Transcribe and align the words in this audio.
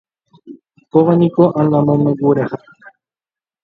Kóvaniko 0.91 1.43
Angamongueraha 1.59 2.57